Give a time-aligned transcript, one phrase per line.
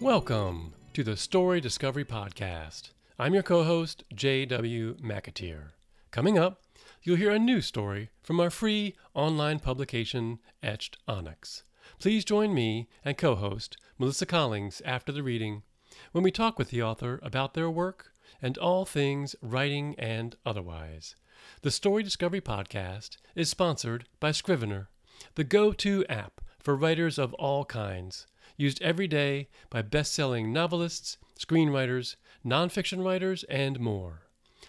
[0.00, 2.92] Welcome to the Story Discovery Podcast.
[3.18, 4.96] I'm your co host, J.W.
[4.96, 5.72] McAteer.
[6.10, 6.62] Coming up,
[7.02, 11.64] you'll hear a new story from our free online publication, Etched Onyx.
[11.98, 15.64] Please join me and co host, Melissa Collings, after the reading
[16.12, 21.14] when we talk with the author about their work and all things writing and otherwise.
[21.60, 24.88] The Story Discovery Podcast is sponsored by Scrivener,
[25.34, 28.26] the go to app for writers of all kinds,
[28.60, 34.22] used every day by best selling novelists, screenwriters, nonfiction writers, and more.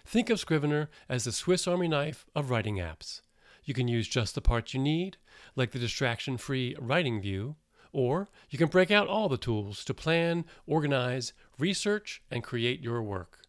[0.05, 3.22] Think of Scrivener as the Swiss Army knife of writing apps.
[3.63, 5.18] You can use just the parts you need,
[5.55, 7.55] like the distraction free writing view,
[7.94, 13.04] or you can break out all the tools to plan, organize, research, and create your
[13.04, 13.40] work.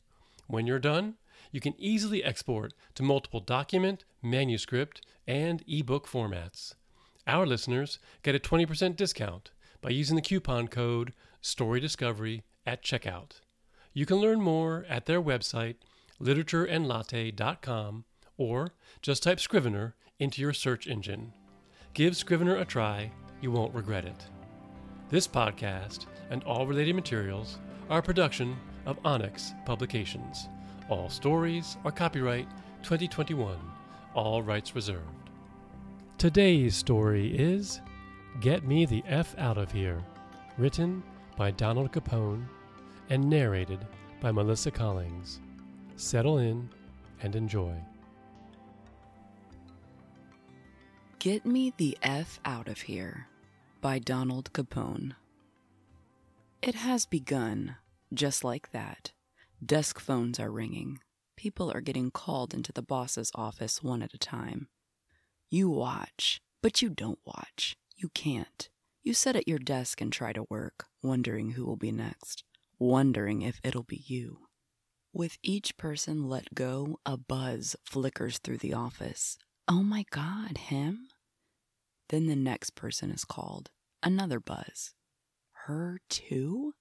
[0.49, 1.15] When you're done,
[1.53, 6.75] you can easily export to multiple document, manuscript, and ebook formats.
[7.27, 9.53] Our listeners get a 20% discount
[9.83, 13.41] by using the coupon code StoryDiscovery at checkout.
[13.93, 15.75] You can learn more at their website,
[16.23, 18.05] literatureandlatte.com,
[18.39, 21.35] or just type Scrivener into your search engine.
[21.93, 23.11] Give Scrivener a try,
[23.43, 24.27] you won't regret it.
[25.11, 27.59] This podcast and all related materials
[27.91, 30.49] are a production of Onyx Publications.
[30.89, 32.49] All stories are copyright
[32.83, 33.59] 2021,
[34.15, 35.03] all rights reserved.
[36.19, 37.81] Today's story is
[38.41, 40.03] Get Me the F Out of Here,
[40.59, 41.03] written
[41.37, 42.45] by Donald Capone
[43.11, 43.87] and narrated
[44.21, 45.41] by Melissa Collings.
[45.97, 46.69] Settle in
[47.21, 47.75] and enjoy.
[51.19, 53.29] Get Me the F Out of Here
[53.81, 55.13] by Donald Capone.
[56.63, 57.77] It has begun,
[58.13, 59.13] just like that.
[59.65, 60.99] Desk phones are ringing.
[61.37, 64.69] People are getting called into the boss's office one at a time.
[65.51, 67.77] You watch, but you don't watch.
[68.03, 68.69] You can't.
[69.05, 72.43] You sit at your desk and try to work, wondering who will be next,
[72.77, 74.39] wondering if it'll be you.
[75.13, 79.39] With each person let go, a buzz flickers through the office.
[79.69, 81.07] Oh my God, him?
[82.09, 83.71] Then the next person is called.
[84.03, 84.95] Another buzz.
[85.67, 86.73] Her too?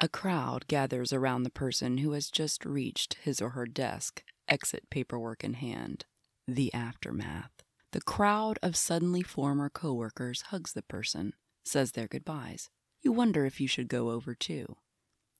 [0.00, 4.90] A crowd gathers around the person who has just reached his or her desk, exit
[4.90, 6.04] paperwork in hand.
[6.48, 7.62] The aftermath.
[7.92, 12.68] The crowd of suddenly former coworkers hugs the person, says their goodbyes.
[13.02, 14.76] You wonder if you should go over too.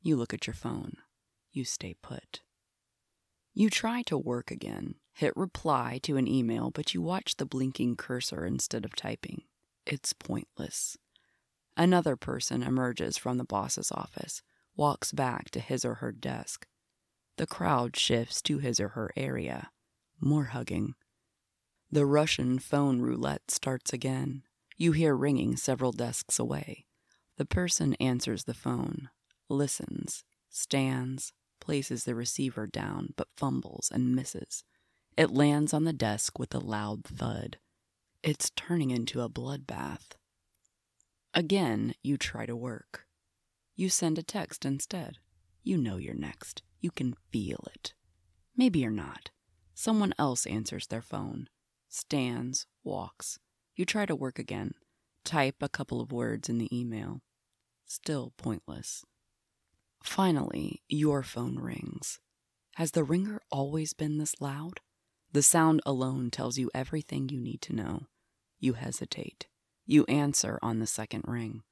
[0.00, 0.94] You look at your phone.
[1.52, 2.40] You stay put.
[3.54, 7.96] You try to work again, hit reply to an email, but you watch the blinking
[7.96, 9.42] cursor instead of typing.
[9.86, 10.96] It's pointless.
[11.76, 14.42] Another person emerges from the boss's office,
[14.76, 16.66] walks back to his or her desk.
[17.36, 19.70] The crowd shifts to his or her area.
[20.20, 20.94] More hugging.
[21.91, 24.42] The Russian phone roulette starts again.
[24.76, 26.86] You hear ringing several desks away.
[27.36, 29.08] The person answers the phone,
[29.48, 34.64] listens, stands, places the receiver down, but fumbles and misses.
[35.16, 37.58] It lands on the desk with a loud thud.
[38.22, 40.16] It's turning into a bloodbath.
[41.32, 43.06] Again, you try to work.
[43.76, 45.18] You send a text instead.
[45.62, 46.62] You know you're next.
[46.80, 47.94] You can feel it.
[48.56, 49.30] Maybe you're not.
[49.74, 51.48] Someone else answers their phone,
[51.88, 53.38] stands, walks.
[53.74, 54.74] You try to work again.
[55.24, 57.20] Type a couple of words in the email.
[57.84, 59.04] Still pointless.
[60.02, 62.20] Finally, your phone rings.
[62.76, 64.80] Has the ringer always been this loud?
[65.32, 68.06] The sound alone tells you everything you need to know.
[68.58, 69.47] You hesitate.
[69.84, 71.62] You answer on the second ring.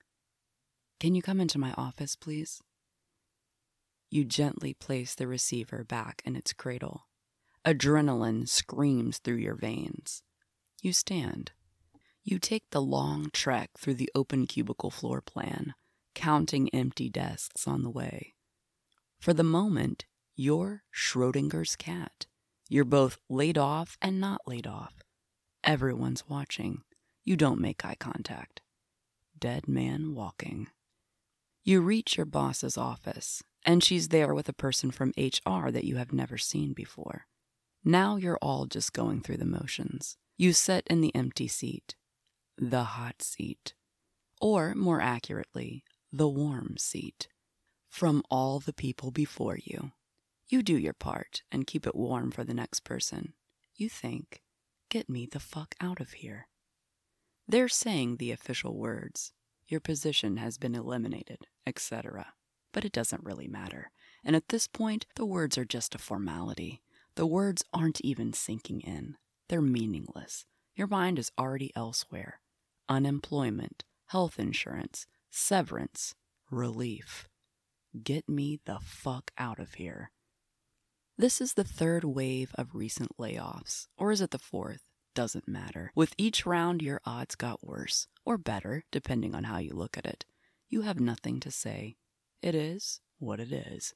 [1.00, 2.62] Can you come into my office, please?
[4.10, 7.06] You gently place the receiver back in its cradle.
[7.66, 10.22] Adrenaline screams through your veins.
[10.82, 11.52] You stand.
[12.22, 15.74] You take the long trek through the open cubicle floor plan,
[16.14, 18.34] counting empty desks on the way.
[19.18, 20.04] For the moment,
[20.36, 22.26] you're Schrodinger's cat.
[22.68, 24.94] You're both laid off and not laid off.
[25.62, 26.82] Everyone's watching.
[27.24, 28.60] You don't make eye contact.
[29.38, 30.68] Dead man walking.
[31.62, 35.96] You reach your boss's office, and she's there with a person from HR that you
[35.96, 37.26] have never seen before.
[37.84, 40.16] Now you're all just going through the motions.
[40.38, 41.94] You sit in the empty seat,
[42.56, 43.74] the hot seat,
[44.40, 47.28] or more accurately, the warm seat,
[47.90, 49.92] from all the people before you.
[50.48, 53.34] You do your part and keep it warm for the next person.
[53.76, 54.40] You think,
[54.88, 56.48] get me the fuck out of here.
[57.46, 59.32] They're saying the official words,
[59.68, 62.34] your position has been eliminated, etc.
[62.72, 63.90] But it doesn't really matter.
[64.24, 66.82] And at this point, the words are just a formality.
[67.16, 69.16] The words aren't even sinking in.
[69.48, 70.46] They're meaningless.
[70.74, 72.40] Your mind is already elsewhere.
[72.88, 76.14] Unemployment, health insurance, severance,
[76.50, 77.28] relief.
[78.02, 80.10] Get me the fuck out of here.
[81.16, 84.82] This is the third wave of recent layoffs, or is it the fourth?
[85.14, 85.92] Doesn't matter.
[85.94, 90.06] With each round, your odds got worse, or better, depending on how you look at
[90.06, 90.24] it.
[90.68, 91.94] You have nothing to say.
[92.42, 93.94] It is what it is.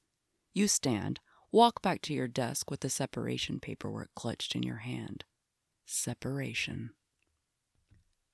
[0.54, 1.18] You stand,
[1.50, 5.24] walk back to your desk with the separation paperwork clutched in your hand.
[5.86, 6.90] Separation.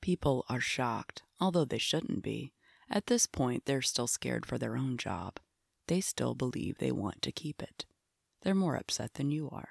[0.00, 2.52] People are shocked, although they shouldn't be.
[2.90, 5.38] At this point, they're still scared for their own job.
[5.86, 7.86] They still believe they want to keep it.
[8.42, 9.70] They're more upset than you are.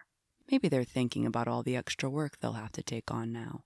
[0.50, 3.64] Maybe they're thinking about all the extra work they'll have to take on now.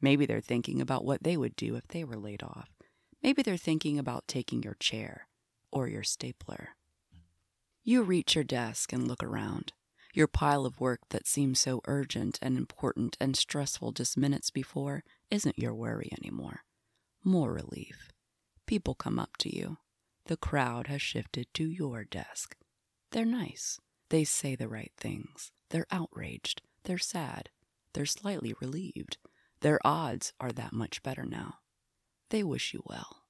[0.00, 2.68] Maybe they're thinking about what they would do if they were laid off.
[3.22, 5.28] Maybe they're thinking about taking your chair
[5.72, 6.70] or your stapler.
[7.88, 9.72] You reach your desk and look around.
[10.12, 15.04] Your pile of work that seemed so urgent and important and stressful just minutes before
[15.30, 16.64] isn't your worry anymore.
[17.24, 18.12] More relief.
[18.66, 19.78] People come up to you.
[20.26, 22.56] The crowd has shifted to your desk.
[23.12, 23.80] They're nice.
[24.10, 25.50] They say the right things.
[25.70, 26.60] They're outraged.
[26.84, 27.48] They're sad.
[27.94, 29.16] They're slightly relieved.
[29.62, 31.60] Their odds are that much better now.
[32.28, 33.22] They wish you well.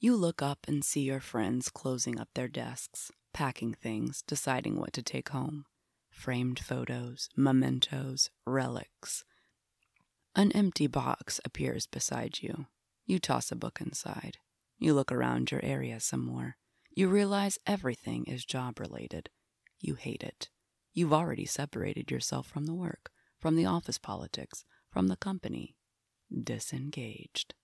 [0.00, 4.92] You look up and see your friends closing up their desks, packing things, deciding what
[4.94, 5.64] to take home
[6.10, 9.24] framed photos, mementos, relics.
[10.36, 12.66] An empty box appears beside you.
[13.06, 14.36] You toss a book inside.
[14.78, 16.56] You look around your area some more.
[16.94, 19.30] You realize everything is job related.
[19.80, 20.50] You hate it.
[20.92, 25.76] You've already separated yourself from the work, from the office politics, from the company.
[26.32, 27.54] Disengaged.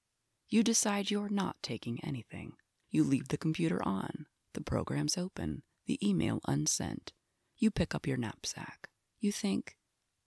[0.49, 2.53] You decide you're not taking anything.
[2.91, 7.13] You leave the computer on, the programs open, the email unsent.
[7.59, 8.89] You pick up your knapsack.
[9.21, 9.77] You think,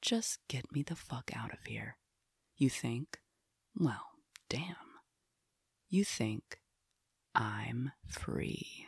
[0.04, 1.98] just get me the fuck out of here.
[2.56, 3.18] You think,
[3.76, 4.06] well,
[4.48, 4.76] damn.
[5.90, 6.60] You think,
[7.34, 8.86] I'm free.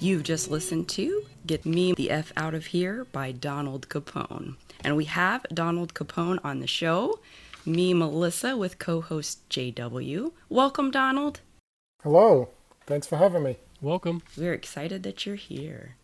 [0.00, 4.56] You've just listened to Get Me the F Out of Here by Donald Capone.
[4.86, 7.18] And we have Donald Capone on the show,
[7.66, 10.30] me, Melissa, with co host JW.
[10.48, 11.40] Welcome, Donald.
[12.04, 12.50] Hello.
[12.86, 13.56] Thanks for having me.
[13.80, 14.22] Welcome.
[14.36, 15.96] We're excited that you're here.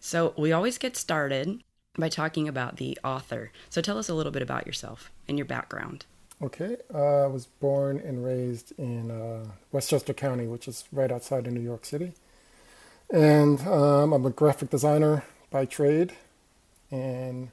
[0.00, 1.62] So, we always get started
[1.98, 3.52] by talking about the author.
[3.68, 6.06] So, tell us a little bit about yourself and your background.
[6.40, 6.78] Okay.
[6.94, 11.52] Uh, I was born and raised in uh, Westchester County, which is right outside of
[11.52, 12.14] New York City.
[13.10, 16.14] And um, I'm a graphic designer by trade.
[16.90, 17.50] And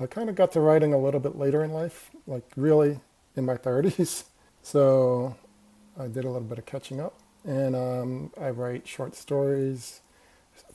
[0.00, 3.00] I kind of got to writing a little bit later in life, like really
[3.36, 4.24] in my 30s.
[4.60, 5.34] So
[5.98, 7.18] I did a little bit of catching up.
[7.44, 10.00] And um, I write short stories,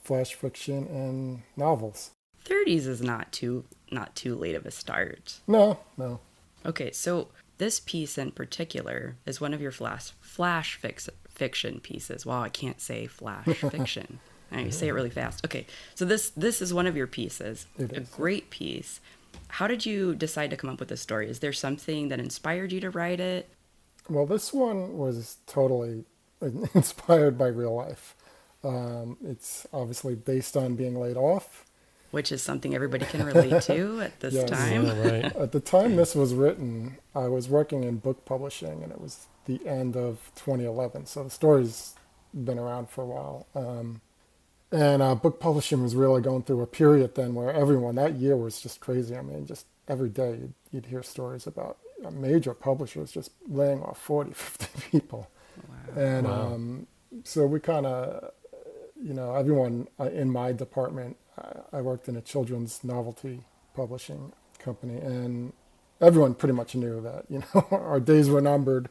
[0.02, 2.10] flash fiction, and novels.
[2.44, 5.40] 30s is not too not too late of a start.
[5.46, 6.18] No, no.
[6.66, 7.28] Okay, so
[7.58, 12.26] this piece in particular is one of your flash flash fix, fiction pieces.
[12.26, 14.18] Wow, I can't say flash fiction.
[14.54, 15.44] I say it really fast.
[15.44, 17.66] Okay, so this this is one of your pieces.
[17.78, 18.08] It a is.
[18.08, 19.00] great piece.
[19.48, 21.28] How did you decide to come up with this story?
[21.28, 23.48] Is there something that inspired you to write it?
[24.08, 26.04] Well, this one was totally
[26.74, 28.14] inspired by real life.
[28.62, 31.64] Um, it's obviously based on being laid off.
[32.10, 34.48] Which is something everybody can relate to at this Yes.
[34.48, 34.86] time.
[34.86, 35.36] Yeah, right.
[35.36, 39.26] At the time this was written, I was working in book publishing, and it was
[39.46, 41.06] the end of 2011.
[41.06, 41.94] So the story's
[42.32, 43.46] been around for a while.
[43.54, 44.00] Um,
[44.72, 48.36] and uh, book publishing was really going through a period then where everyone that year
[48.36, 49.16] was just crazy.
[49.16, 53.82] I mean, just every day you'd, you'd hear stories about uh, major publishers just laying
[53.82, 55.28] off 40, 50 people.
[55.96, 56.54] And Wow.
[56.54, 56.86] um,
[57.22, 58.32] so we kind of,
[59.00, 63.42] you know, everyone uh, in my department, I, I worked in a children's novelty
[63.76, 65.52] publishing company, and
[66.00, 68.88] everyone pretty much knew that, you know, our days were numbered.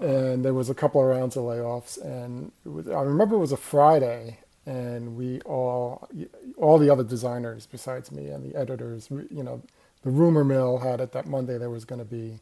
[0.00, 3.40] And there was a couple of rounds of layoffs, and it was, I remember it
[3.40, 6.08] was a Friday, and we all,
[6.56, 9.62] all the other designers besides me and the editors, you know,
[10.02, 12.38] the rumor mill had it that Monday there was going to be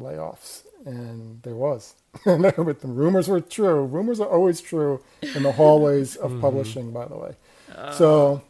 [0.00, 1.94] layoffs, and there was.
[2.24, 3.84] And but the rumors were true.
[3.84, 6.40] Rumors are always true in the hallways of mm-hmm.
[6.40, 7.36] publishing, by the way.
[7.74, 7.92] Uh.
[7.92, 8.42] So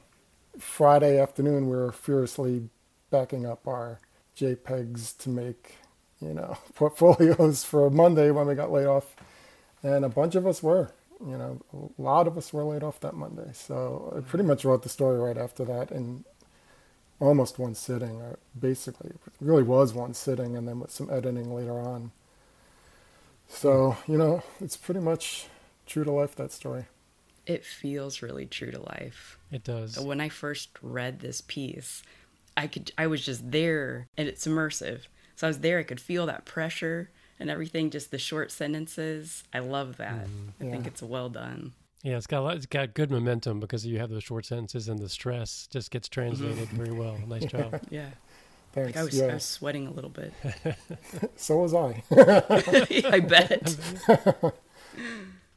[0.59, 2.71] Friday afternoon, we were furiously
[3.11, 4.01] backing up our
[4.37, 5.75] JPEGs to make,
[6.21, 9.17] you know, portfolios for Monday when we got laid off,
[9.83, 10.93] and a bunch of us were.
[11.25, 11.61] You know,
[11.99, 13.51] a lot of us were laid off that Monday.
[13.53, 14.49] So I pretty mm.
[14.49, 16.25] much wrote the story right after that in
[17.21, 21.53] almost one sitting, or basically, it really was one sitting, and then with some editing
[21.53, 22.13] later on.
[23.49, 24.09] So, mm.
[24.13, 25.47] you know, it's pretty much
[25.87, 26.85] true to life, that story.
[27.47, 29.39] It feels really true to life.
[29.51, 29.99] It does.
[29.99, 32.03] When I first read this piece,
[32.59, 35.07] I could I was just there and it's immersive.
[35.35, 37.11] So I was there, I could feel that pressure
[37.41, 39.45] and everything, just the short sentences.
[39.53, 40.27] I love that.
[40.61, 40.89] I think Yeah.
[40.89, 41.73] it's well done.
[42.03, 44.89] Yeah, it's got a lot, it's got good momentum because you have those short sentences
[44.89, 47.19] and the stress just gets translated very well.
[47.27, 47.81] Nice job.
[47.91, 48.11] Yeah.
[48.73, 48.95] Thanks.
[48.95, 49.35] Like I was, I yeah.
[49.35, 50.33] was sweating a little bit.
[51.37, 52.03] So was I.
[53.11, 53.77] I bet.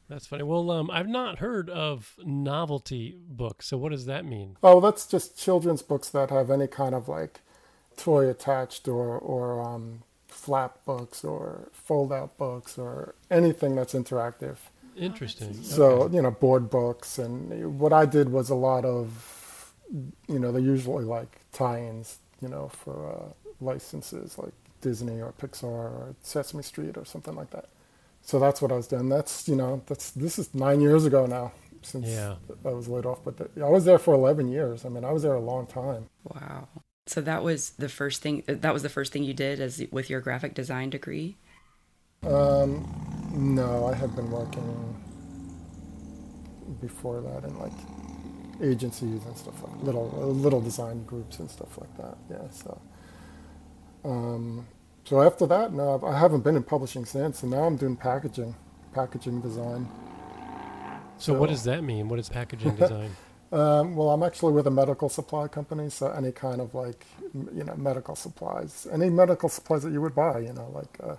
[0.10, 0.44] That's funny.
[0.44, 3.68] Well, um, I've not heard of novelty books.
[3.68, 4.58] So what does that mean?
[4.62, 7.40] Oh, that's just children's books that have any kind of like
[7.96, 14.58] toy attached or or um, flap books or fold out books or anything that's interactive.
[14.96, 15.54] Interesting.
[15.64, 16.16] So Okay.
[16.16, 19.74] you know, board books and what I did was a lot of,
[20.28, 25.64] you know, they're usually like tie-ins, you know, for uh, licenses like Disney or Pixar
[25.66, 27.66] or Sesame Street or something like that.
[28.24, 29.10] So that's what I was doing.
[29.10, 32.36] That's you know, that's this is nine years ago now since Yeah.
[32.66, 33.20] I was laid off.
[33.24, 34.86] But the, I was there for eleven years.
[34.86, 36.08] I mean, I was there a long time.
[36.24, 36.68] Wow.
[37.12, 38.44] So that was the first thing.
[38.48, 41.36] That was the first thing you did as with your graphic design degree.
[42.24, 42.88] Um,
[43.34, 44.96] no, I had been working
[46.80, 47.74] before that in like
[48.62, 52.18] agencies and stuff like little little design groups and stuff like that.
[52.30, 52.50] Yeah.
[52.50, 52.82] So,
[54.06, 54.66] um,
[55.04, 57.98] so after that, no, I've- I haven't been in publishing since, and now I'm doing
[57.98, 58.56] packaging,
[58.94, 59.86] packaging design.
[61.18, 62.08] So what does that mean?
[62.08, 63.12] What is packaging design?
[63.52, 67.64] Um, well, I'm actually with a medical supply company, so any kind of like, you
[67.66, 71.16] know, medical supplies, any medical supplies that you would buy, you know, like uh,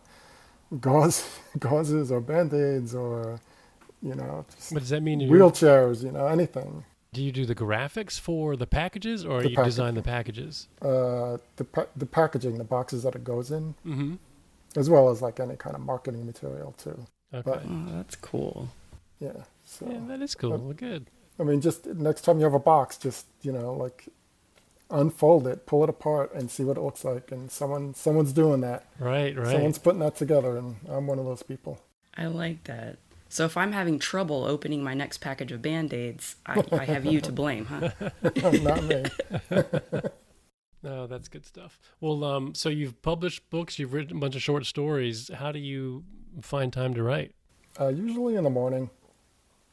[0.81, 3.39] gauze, gauzes or band-aids or,
[4.03, 5.21] you know, just What does that mean?
[5.21, 6.85] you wheelchairs, you know, anything.
[7.13, 10.69] do you do the graphics for the packages or The you package- design the packages?
[10.81, 14.15] Uh, the pa- the packaging, the boxes that it goes in, Mm-hmm.
[14.77, 16.99] as well as like any kind of marketing material too.
[17.35, 17.43] Okay.
[17.45, 18.71] But- Oh, that's cool.
[19.21, 19.45] Yeah.
[19.67, 20.57] So yeah, that is cool.
[20.57, 21.09] Well, good.
[21.39, 24.07] I mean, just next time you have a box, just you know, like
[24.91, 27.33] unfold it, pull it apart, and see what it looks like.
[27.33, 28.87] And someone someone's doing that.
[28.99, 29.49] Right, right.
[29.49, 31.81] Someone's putting that together, and I'm one of those people.
[32.17, 32.99] I like that.
[33.29, 37.23] So if I'm having trouble opening my next package of band-aids, I, I have you
[37.23, 37.91] to blame, huh?
[38.61, 39.05] Not me.
[40.83, 41.79] No, that's good stuff.
[42.01, 45.31] Well, um, so you've published books, you've written a bunch of short stories.
[45.33, 46.05] How do you
[46.41, 47.35] find time to write?
[47.79, 48.91] Uh, usually in the morning.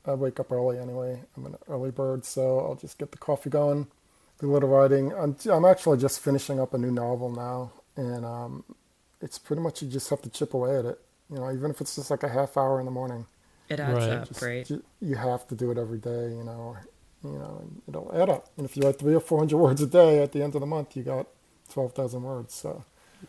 [0.09, 1.21] I wake up early anyway.
[1.37, 3.87] I'm an early bird, so I'll just get the coffee going,
[4.39, 5.13] do a little writing.
[5.13, 8.63] I'm, I'm actually just finishing up a new novel now, and um,
[9.21, 10.99] it's pretty much you just have to chip away at it.
[11.31, 13.25] You know, even if it's just like a half hour in the morning.
[13.69, 14.09] It adds Right.
[14.17, 14.65] up, Just, right?
[14.65, 16.81] ju- you have to do it every day, you know, or,
[17.23, 18.47] you know, and it'll add up.
[18.57, 20.61] And if you write three or four hundred words a day, at the end of
[20.61, 21.27] the month, you got
[21.71, 22.55] twelve thousand words.
[22.55, 22.83] So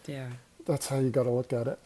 [0.06, 0.30] Yeah.
[0.64, 1.78] that's how you got to look at it.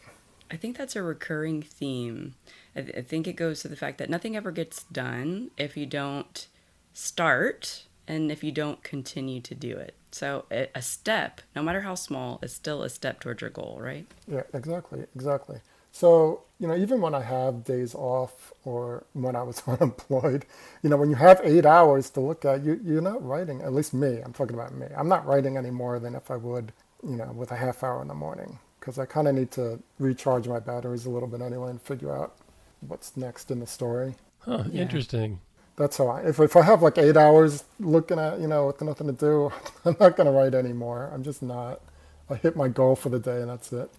[0.49, 2.35] I think that's a recurring theme.
[2.75, 5.77] I, th- I think it goes to the fact that nothing ever gets done if
[5.77, 6.47] you don't
[6.93, 9.95] start and if you don't continue to do it.
[10.11, 14.07] So a, step, no matter how small, is still a step towards your goal, right?
[14.27, 15.59] Yeah, exactly, exactly.
[15.91, 20.45] So, you know, even when I have days off or when I was unemployed,
[20.83, 23.73] you know, when you have eight hours to look at, you, you're not writing, at
[23.73, 24.87] least me, I'm talking about me.
[24.95, 26.71] I'm not writing any more than if I would,
[27.03, 29.79] you know, with a half hour in the morning because I kind of need to
[29.99, 32.35] recharge my batteries a little bit anyway and figure out
[32.81, 34.15] what's next in the story.
[34.39, 34.83] Huh, Yeah.
[34.83, 35.39] interesting.
[35.77, 38.81] That's how I, if, if I have like eight hours looking at, you know, with
[38.81, 39.51] nothing to do,
[39.85, 41.09] I'm not going to write anymore.
[41.13, 41.81] I'm just not.
[42.29, 43.89] I hit my goal for the day and that's it.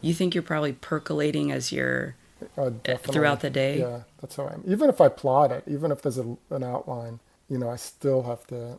[0.00, 2.14] You think you're probably percolating as you're
[2.56, 3.78] Uh, throughout the day?
[3.80, 4.62] Yeah, that's how I am.
[4.66, 8.22] Even if I plot it, even if there's a, an outline, you know, I still
[8.24, 8.78] have to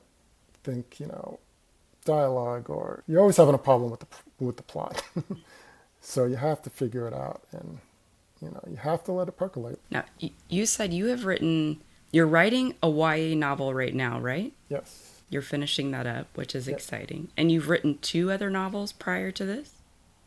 [0.63, 1.39] think, you know,
[2.05, 4.07] dialogue or you're always having a problem with the
[4.39, 5.03] with the plot.
[6.01, 7.79] so you have to figure it out and
[8.41, 9.79] you know, you have to let it percolate.
[9.91, 10.05] Now,
[10.47, 11.81] you said you have written,
[12.11, 14.53] you're writing a YA novel right now, right?
[14.69, 15.21] Yes.
[15.29, 16.75] You're finishing that up, which is Yep.
[16.77, 17.27] exciting.
[17.37, 19.73] And you've written two other novels prior to this?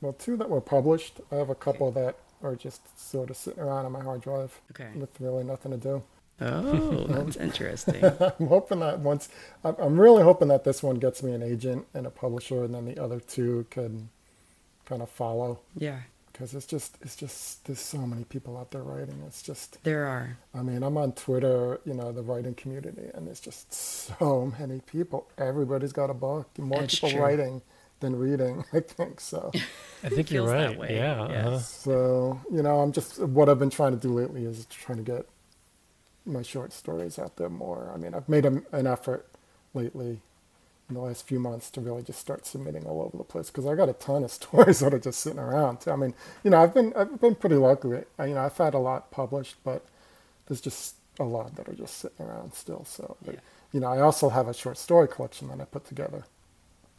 [0.00, 1.20] Well, two that were published.
[1.30, 4.60] I have a couple that are just sort of sitting around on my hard drive
[4.72, 4.90] Okay.
[4.96, 6.02] with really nothing to do.
[6.40, 8.04] Oh, that's interesting.
[8.38, 9.28] I'm hoping that once,
[9.64, 12.74] I'm- I'm really hoping that this one gets me an agent and a publisher, and
[12.74, 14.08] then the other two can
[14.84, 15.60] kind of follow.
[15.76, 16.00] Yeah,
[16.42, 19.22] Because it's just, it's just, there's so many people out there writing.
[19.28, 20.36] It's just, there are.
[20.52, 24.80] I mean, I'm on Twitter, you know, the writing community, and there's just so many
[24.80, 25.28] people.
[25.38, 26.48] Everybody's got a book.
[26.58, 27.20] More That's people true.
[27.20, 27.62] writing
[28.00, 29.52] than reading, I think so.
[30.02, 30.78] I think you're feels that right.
[30.80, 31.28] way, Yeah.
[31.28, 31.46] yes.
[31.46, 31.58] uh-huh.
[31.60, 35.04] So, you know, I'm just, what I've been trying to do lately is trying to
[35.04, 35.26] get
[36.26, 37.92] my short stories out there more.
[37.94, 39.28] I mean, I've made a, an effort
[39.74, 40.18] lately
[40.92, 43.66] in the last few months to really just start submitting all over the place because
[43.66, 45.78] I got a ton of stories that are just sitting around.
[45.86, 47.88] I mean, you know, I've been, I've been pretty lucky.
[47.88, 49.84] You know, I've had a lot published, but
[50.46, 52.84] there's just a lot that are just sitting around still.
[52.84, 53.34] So, Yeah.
[53.72, 56.24] you know, I also have a short story collection that I put together.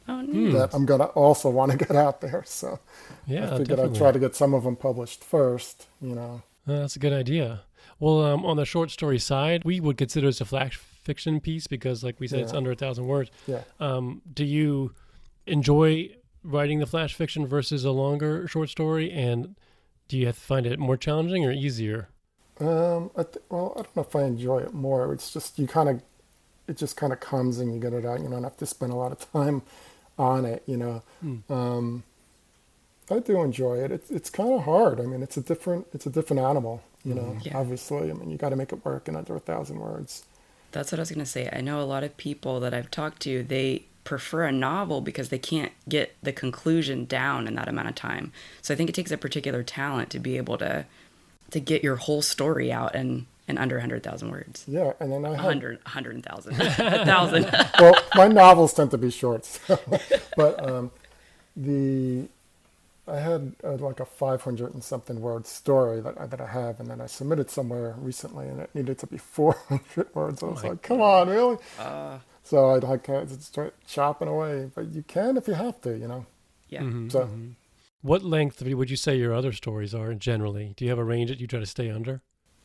[0.07, 0.51] Oh, neat.
[0.51, 2.43] that I'm gonna also want to get out there.
[2.45, 2.79] So
[3.25, 3.95] Yeah, I figured definitely.
[3.95, 5.87] I'd try to get some of them published first.
[6.01, 7.61] You know, Uh, that's a good idea.
[7.99, 11.67] Well, um, on the short story side, we would consider this a flash fiction piece
[11.67, 13.29] because, like we said, it's under a thousand words.
[13.47, 13.61] yeah.
[13.79, 14.93] Um, do you
[15.47, 16.09] enjoy
[16.43, 19.11] writing the flash fiction versus a longer short story?
[19.11, 19.55] And
[20.07, 22.09] do you have to find it more challenging or easier?
[22.59, 25.11] Um, I th- well, I don't know if I enjoy it more.
[25.13, 26.01] It's just you kind of,
[26.67, 28.21] it just kind of comes and you get it out.
[28.21, 29.63] You don't have to spend a lot of time
[30.17, 30.63] on it.
[30.67, 31.03] You know,
[31.49, 32.03] um,
[33.09, 33.91] I do enjoy it.
[33.91, 34.99] It's it's kind of hard.
[35.01, 36.81] I mean, it's a different it's a different animal.
[37.03, 37.57] You know, Yeah.
[37.57, 38.09] obviously.
[38.09, 40.23] I mean, you got to make it work in under a thousand words.
[40.73, 41.49] That's what I was going to say.
[41.51, 45.29] I know a lot of people that I've talked to, they prefer a novel because
[45.29, 48.33] they can't get the conclusion down in that amount of time.
[48.61, 50.85] So I think it takes a particular talent to be able to
[51.51, 54.65] to get your whole story out in, in under 100,000 words.
[54.67, 57.43] Yeah, and then I had 100, 100,000, 1,000.
[57.79, 59.79] well, my novels tend to be short, so,
[60.35, 60.89] but um,
[61.55, 62.27] the
[63.07, 66.79] I had uh, like a 500 and something word story that I, that I have,
[66.79, 70.41] and then I submitted somewhere recently, and it needed to be 400 words.
[70.41, 74.71] I was my like, "Come on, really?" Uh, So I'd like to start chopping away,
[74.73, 76.25] but you can if you have to, you know.
[76.69, 76.81] yeah.
[76.81, 77.55] Mhm, So- mhm.
[78.01, 80.73] What length would you say your other stories are generally?
[80.75, 82.21] Do you have a range that you try to stay under?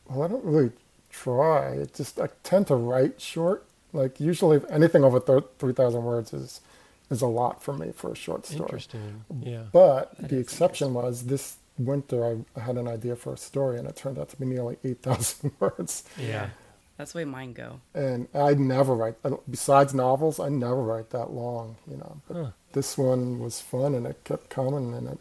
[0.08, 0.72] Well, I don't really
[1.10, 1.74] try.
[1.74, 3.64] It just I tend to write short.
[3.92, 6.60] Like usually, anything over thir- 3,000 words is
[7.10, 8.60] is a lot for me for a short story.
[8.62, 9.24] Interesting.
[9.40, 9.64] Yeah.
[9.72, 13.78] But That the exception was this winter I, I had an idea for a story
[13.78, 16.04] and it turned out to be nearly 8,000 words.
[16.18, 16.50] Yeah.
[16.96, 17.80] That's the way mine go.
[17.94, 19.14] And I never write,
[19.48, 22.20] besides novels, I never write that long, you know.
[22.26, 22.50] But Huh.
[22.72, 25.18] this one was fun and it kept coming and it,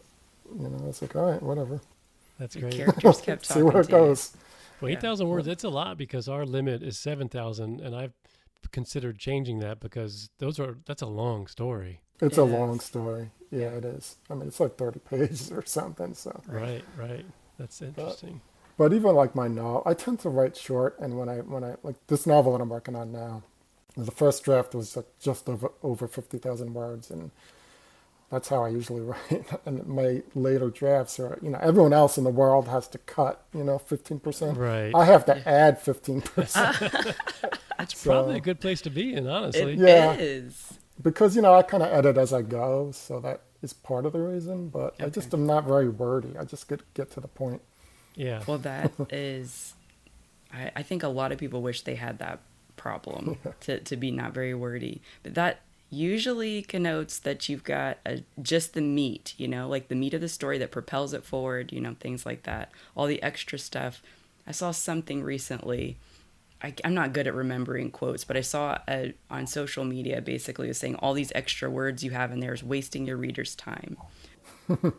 [0.60, 1.80] you know, I was like, all right, whatever.
[2.40, 2.74] That's The great.
[2.74, 3.98] characters kept See where it to you.
[3.98, 4.36] goes.
[4.82, 4.98] Well, Yeah.
[4.98, 7.80] 8,000 words, it's a lot because our limit is 7,000.
[7.80, 8.14] And I've
[8.72, 12.02] considered changing that because those are, that's a long story.
[12.22, 13.30] It's a long story.
[13.52, 14.16] Yeah, it is.
[14.30, 16.14] I mean, it's like 30 pages or something.
[16.14, 17.26] So, Right, right.
[17.60, 18.42] That's interesting.
[18.78, 21.00] but even like my novel, I tend to write short.
[21.00, 23.44] And when I, when I, like this novel that I'm working on now,
[23.96, 27.10] the first draft was like just over, over 50,000 words.
[27.10, 27.32] And
[28.30, 29.46] that's how I usually write.
[29.66, 33.44] And my later drafts are, you know, everyone else in the world has to cut,
[33.54, 34.56] you know, 15%.
[34.58, 34.92] Right.
[34.94, 37.16] I have to add 15%.
[37.78, 39.74] That's so- probably a good place to be in, honestly.
[39.74, 40.14] It Yeah.
[40.14, 40.74] is.
[41.02, 42.92] because, you know, I kind of edit as I go.
[42.92, 44.70] So that is part of the reason.
[44.70, 46.36] But I just am not very wordy.
[46.40, 47.62] I just get, get to the point.
[48.16, 48.42] yeah.
[48.48, 49.74] Well, that is,
[50.52, 52.40] I, I think a lot of people wish they had that
[52.78, 55.02] problem to, to be not very wordy.
[55.24, 55.60] But that
[55.90, 60.22] usually connotes that you've got a, just the meat, you know, like the meat of
[60.22, 62.72] the story that propels it forward, you know, things like that.
[62.96, 64.02] All the extra stuff.
[64.48, 65.98] I saw something recently.
[66.62, 70.68] I, I'm not good at remembering quotes, but I saw a, on social media basically
[70.68, 73.98] was saying all these extra words you have in there is wasting your reader's time.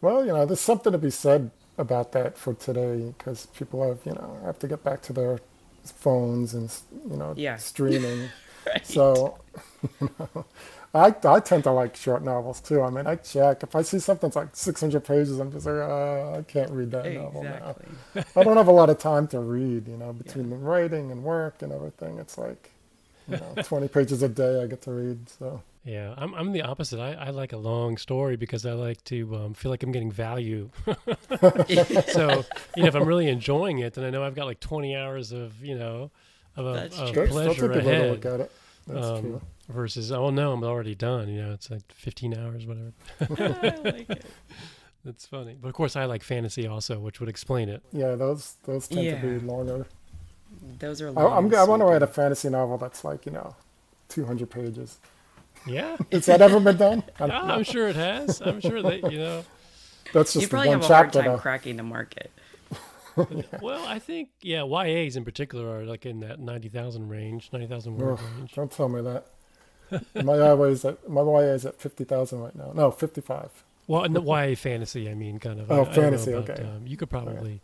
[0.00, 4.00] Well, you know, there's something to be said about that for today because people have,
[4.04, 5.40] you know, have to get back to their
[5.84, 6.72] phones and,
[7.08, 7.56] you know, Yeah.
[7.56, 8.32] streaming.
[8.66, 8.82] Right.
[8.82, 9.38] So,
[10.00, 10.46] you know,
[10.94, 12.82] I, I tend to like short novels too.
[12.82, 13.62] I mean, I check.
[13.62, 16.90] If I see something that's like 600 pages, I'm just like, uh, I can't read
[16.90, 17.76] that novel now.
[18.36, 21.22] I don't have a lot of time to read, you know, between the writing and
[21.24, 22.18] work and everything.
[22.18, 22.70] It's like,
[23.28, 25.28] you know, 20 pages a day I get to read.
[25.30, 27.00] So, Yeah, I'm I'm the opposite.
[27.00, 30.12] I, I like a long story because I like to um, feel like I'm getting
[30.12, 30.70] value.
[32.06, 34.94] so you know, if I'm really enjoying it, then I know I've got like 20
[34.96, 36.10] hours of you know
[36.56, 37.26] of, a, That's of true.
[37.26, 38.26] that's, that's a pleasure good way to look ahead.
[38.26, 38.52] at it.
[38.86, 39.42] That's Um, true.
[39.72, 41.28] Versus oh no, I'm already done.
[41.28, 42.92] You know, it's like 15 hours, whatever.
[43.20, 44.24] I like it.
[45.04, 45.56] That's funny.
[45.60, 47.82] But of course, I like fantasy also, which would explain it.
[47.92, 49.86] Yeah, those those tend to be longer.
[50.78, 51.08] Those are.
[51.08, 53.56] I, long I'm, and I want to write a fantasy novel that's like, you know,
[54.10, 54.98] 200 pages.
[55.66, 57.02] Yeah, Has that ever been done?
[57.18, 57.54] I Ah, don't know.
[57.54, 58.40] I'm sure it has.
[58.40, 59.44] I'm sure that you know.
[60.12, 61.38] That's You just probably one have a hard chapter, time though.
[61.38, 62.30] cracking the market.
[63.60, 68.12] Well, I think yeah, YAs in particular are like in that 90,000 range, 90,000 word
[68.14, 68.52] Ugh, range.
[68.54, 69.26] don't tell me that.
[70.24, 72.72] my YA is at my YA is at 50,000 right now.
[72.74, 73.50] No, 55.
[73.88, 75.70] Well, and the YA fantasy, I mean, kind of.
[75.70, 76.62] Oh, I- I fantasy, about, okay.
[76.62, 77.60] Um, you could probably,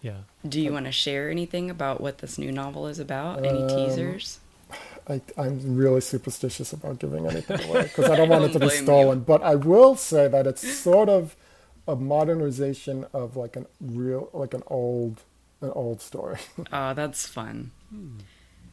[0.00, 0.18] yeah.
[0.46, 3.44] Do you want to share anything about what this new novel is about?
[3.46, 4.40] Any Um, teasers?
[5.08, 8.60] I, I'm really superstitious about giving anything away because I don't want it to don't
[8.60, 8.84] be blame you.
[8.84, 9.20] stolen.
[9.20, 11.36] But I will say that it's sort of
[11.88, 15.22] a modernization of like an real, like an old,
[15.60, 16.38] an old story.
[16.72, 17.72] Oh, that's fun.
[17.90, 18.18] Hmm.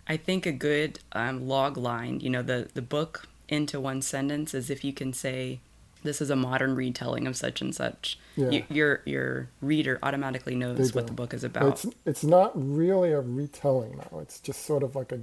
[0.10, 4.56] I think a good um, log line, you know, the, the book into one sentence
[4.56, 5.60] is if you can say,
[6.04, 8.18] this is a modern retelling of such and such.
[8.36, 8.50] Yeah.
[8.50, 11.74] You, your your reader automatically knows what the book is about.
[11.74, 14.20] It's it's not really a retelling now.
[14.20, 15.20] It's just sort of like a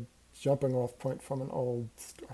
[0.46, 1.88] jumping off point from an old.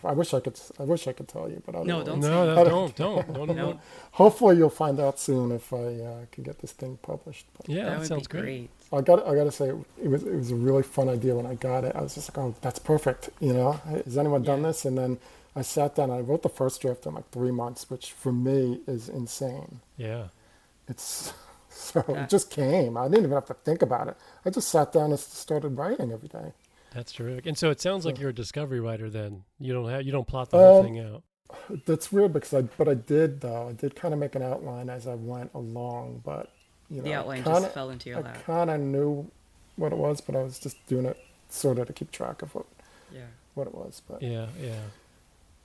[0.05, 0.59] I wish I could.
[0.79, 2.20] I wish I could tell you, but I No, don't.
[2.20, 2.70] don't No, that, that.
[2.70, 3.81] don't, don't, don't, don't.
[4.22, 7.46] Hopefully, you'll find out soon if I uh, can get this thing published.
[7.57, 8.42] But Yeah, that that, sounds great.
[8.42, 8.70] great.
[8.92, 9.27] I got.
[9.27, 10.22] I got to say, it was.
[10.25, 11.96] It was a really fun idea when I got it.
[11.96, 13.72] I was just like, "Oh, that's perfect." You know,
[14.07, 14.68] has anyone done Yeah.
[14.68, 14.85] this?
[14.85, 15.18] And then
[15.57, 16.11] I sat down.
[16.11, 19.81] and I wrote the first draft in like three months, which for me is insane.
[19.96, 20.25] Yeah.
[20.88, 21.33] It's
[21.70, 22.25] so Yeah.
[22.25, 22.96] it just came.
[22.98, 24.16] I didn't even have to think about it.
[24.44, 26.53] I just sat down and started writing every day.
[26.94, 27.46] That's terrific.
[27.46, 29.44] And so it sounds like you're a discovery writer then.
[29.59, 31.22] You don't have you don't plot the whole Um, thing out.
[31.87, 33.68] That's weird because I, but I did though.
[33.68, 36.50] I did kind of make an outline as I went along, but
[36.90, 38.37] you know, The outline kinda, just fell into your I lap.
[38.37, 39.31] I kind of knew
[39.76, 42.55] what it was, but I was just doing it sort of to keep track of
[42.55, 42.66] what,
[43.14, 43.26] Yeah.
[43.55, 44.02] what it was.
[44.07, 44.81] But Yeah, yeah.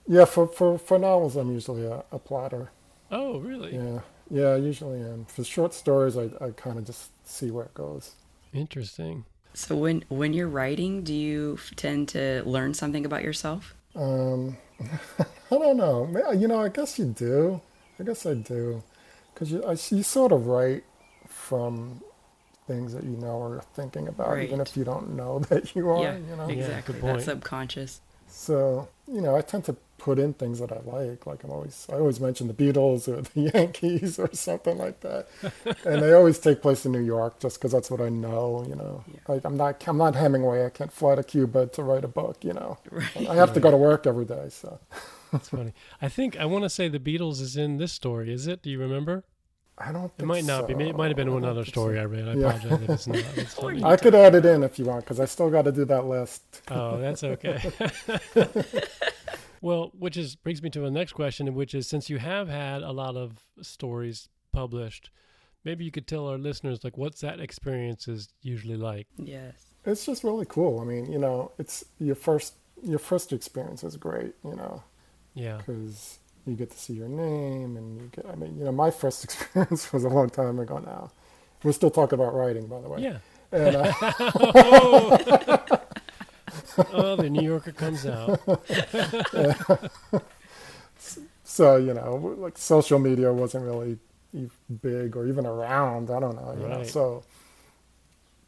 [0.06, 2.70] yeah, for for, for novels, I'm usually a, a plotter.
[3.10, 3.74] Oh, really?
[3.74, 5.24] Yeah, yeah, I usually am.
[5.26, 8.14] For short stories, I, I kind of just see where it goes.
[8.52, 9.24] Interesting.
[9.54, 13.74] So when when you're writing, do you f- tend to learn something about yourself?
[13.96, 14.56] Um,
[15.18, 16.08] I don't know.
[16.32, 17.60] You know, I guess you do.
[17.98, 18.82] I guess I do,
[19.34, 20.84] because you I, you sort of write
[21.26, 22.00] from
[22.68, 25.90] things that you know or are thinking about, even if you don't know that you
[25.90, 26.02] are.
[26.04, 26.48] yeah, You know.
[26.48, 27.00] Yeah, exactly.
[27.00, 28.00] good That subconscious.
[28.28, 31.26] So you know, I tend to put in things that I like.
[31.26, 35.26] Like I'm always, I always mention the Beatles or the Yankees or something like that,
[35.84, 38.64] and they always take place in New York just because that's what I know.
[38.68, 39.34] You know, Yeah.
[39.34, 40.64] I, I'm not, I'm not Hemingway.
[40.64, 42.44] I can't fly to Cuba to write a book.
[42.44, 43.28] You know, Right.
[43.28, 44.48] I have to go to work every day.
[44.50, 44.78] So.
[45.32, 45.74] That's funny.
[46.00, 48.32] I think I want to say the Beatles is in this story.
[48.32, 48.62] Is it?
[48.62, 49.24] Do you remember?
[49.80, 50.12] I don't.
[50.18, 50.74] It might not be.
[50.74, 51.32] It might have been so.
[51.32, 52.00] I one other story so.
[52.02, 52.28] I read.
[52.28, 52.56] I Yeah.
[52.56, 53.16] apologize if it's not.
[53.36, 53.84] It's funny.
[53.84, 56.04] I could add it in if you want, because I still got to do that
[56.06, 56.42] list.
[56.68, 57.60] Oh, that's okay.
[59.60, 62.82] well, which is brings me to the next question, which is since you have had
[62.82, 65.10] a lot of stories published,
[65.64, 69.06] maybe you could tell our listeners like what's that experience is usually like.
[69.16, 69.54] Yes.
[69.84, 70.80] It's just really cool.
[70.80, 74.34] I mean, you know, it's your first your first experience is great.
[74.44, 74.82] You know,
[75.34, 75.58] Yeah.
[75.58, 78.26] because you get to see your name, and you get.
[78.26, 81.10] I mean, you know, my first experience was a long time ago now.
[81.62, 83.02] We're still talking about writing, by the way.
[83.02, 83.18] Yeah.
[83.52, 83.92] And uh,
[86.92, 88.40] Oh, the New Yorker comes out.
[91.44, 93.98] so you know, like social media wasn't really
[94.82, 96.10] big or even around.
[96.10, 96.54] I don't know.
[96.60, 96.86] You know, Right.
[96.86, 97.24] so.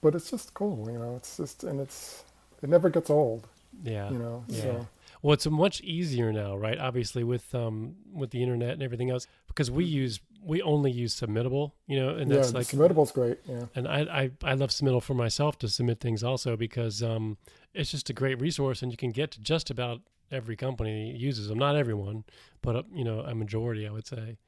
[0.03, 1.17] But it's just cool, you know.
[1.17, 2.25] It's just, and it's,
[2.63, 3.47] it never gets old,
[3.85, 4.09] Yeah.
[4.11, 4.45] you know.
[4.49, 4.63] Yeah.
[4.63, 4.87] So
[5.23, 6.79] Well, it's much easier now, right?
[6.79, 11.19] Obviously, with um with the internet and everything else, because we use we only use
[11.19, 13.39] Submittable, you know, and that's the like submittable's great.
[13.47, 13.67] Yeah.
[13.75, 17.37] and I, I I love Submittal for myself to submit things also because um
[17.75, 21.49] it's just a great resource and you can get to just about every company uses
[21.49, 21.59] them.
[21.59, 22.25] Not everyone,
[22.63, 24.39] but uh, you know a majority, I would say.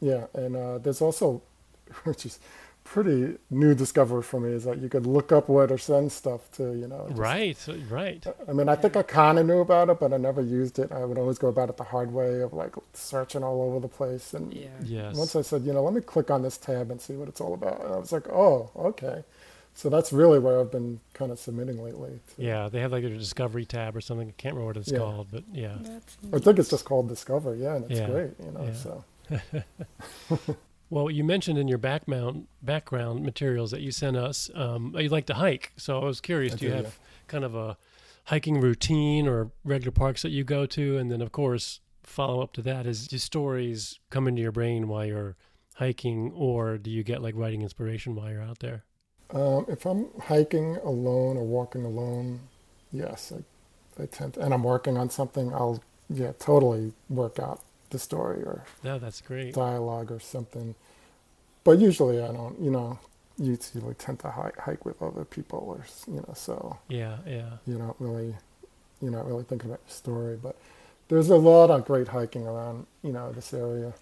[0.00, 1.42] Yeah, and uh, there's also,
[2.04, 2.38] which is
[2.90, 6.50] pretty new discovery for me, is that you could look up where to send stuff
[6.52, 6.72] to.
[6.74, 7.58] You know, just- Right,
[7.90, 8.26] right.
[8.48, 10.90] I mean, I think I kind of knew about it, but I never used it.
[10.90, 13.88] I would always go about it the hard way of like searching all over the
[13.88, 14.32] place.
[14.34, 14.68] And Yeah.
[14.84, 15.16] Yes.
[15.16, 17.40] once I said, you know, let me click on this tab and see what it's
[17.40, 19.22] all about, and I was like, oh, okay.
[19.74, 22.18] So that's really where I've been kind of submitting lately.
[22.36, 24.28] to- Yeah, they have like a discovery tab or something.
[24.28, 24.98] I can't remember what it's Yeah.
[24.98, 25.76] called, but yeah.
[25.82, 27.54] That's I think it's just called Discover.
[27.54, 28.10] Yeah, and it's Yeah.
[28.10, 28.30] great.
[28.44, 28.72] You know, Yeah.
[28.72, 29.04] so
[30.90, 35.26] Well, you mentioned in your background background materials that you sent us, um, you like
[35.26, 35.72] to hike.
[35.76, 36.90] So I was curious, I do you have yeah.
[37.26, 37.76] kind of a
[38.24, 40.96] hiking routine or regular parks that you go to?
[40.96, 44.88] And then, of course, follow up to that is do stories come into your brain
[44.88, 45.36] while you're
[45.74, 48.84] hiking, or do you get like writing inspiration while you're out there?
[49.30, 52.40] Um, if I'm hiking alone or walking alone,
[52.92, 57.60] yes, I, I tend to, and I'm working on something, I'll yeah totally work out
[57.90, 59.54] the story or No, that's great.
[59.54, 60.74] dialogue or something.
[61.64, 62.98] But usually I don't, you know,
[63.38, 67.50] you usually tend to hike, hike with other people or you know, so Yeah, yeah.
[67.66, 68.34] you're not really
[69.00, 70.36] you're not really thinking about your story.
[70.42, 70.56] But
[71.08, 73.92] there's a lot of great hiking around, you know, this area.